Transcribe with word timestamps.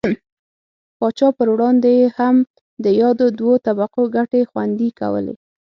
پاچا 0.99 1.27
پر 1.37 1.47
وړاندې 1.53 1.89
یې 1.99 2.05
هم 2.17 2.35
د 2.83 2.85
یادو 3.01 3.25
دوو 3.39 3.53
طبقو 3.65 4.01
ګټې 4.15 4.41
خوندي 4.49 4.89
کولې. 4.99 5.35